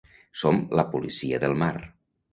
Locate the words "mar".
1.65-1.73